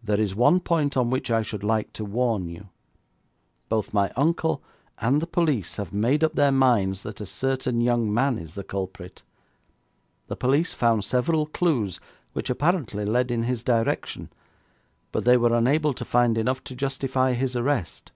There 0.00 0.20
is 0.20 0.32
one 0.32 0.60
point 0.60 0.96
on 0.96 1.10
which 1.10 1.28
I 1.28 1.42
should 1.42 1.64
like 1.64 1.92
to 1.94 2.04
warn 2.04 2.48
you. 2.48 2.68
Both 3.68 3.92
my 3.92 4.12
uncle 4.14 4.62
and 4.98 5.20
the 5.20 5.26
police 5.26 5.74
have 5.74 5.92
made 5.92 6.22
up 6.22 6.34
their 6.36 6.52
minds 6.52 7.02
that 7.02 7.20
a 7.20 7.26
certain 7.26 7.80
young 7.80 8.14
man 8.14 8.38
is 8.38 8.54
the 8.54 8.62
culprit. 8.62 9.24
The 10.28 10.36
police 10.36 10.72
found 10.72 11.02
several 11.02 11.46
clues 11.46 11.98
which 12.32 12.48
apparently 12.48 13.04
led 13.04 13.32
in 13.32 13.42
his 13.42 13.64
direction, 13.64 14.30
but 15.10 15.24
they 15.24 15.36
were 15.36 15.52
unable 15.52 15.94
to 15.94 16.04
find 16.04 16.38
enough 16.38 16.62
to 16.62 16.76
justify 16.76 17.32
his 17.32 17.56
arrest. 17.56 18.12